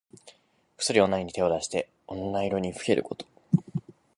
[0.11, 0.33] こっ
[0.79, 3.23] そり女に手を出して女色にふけること。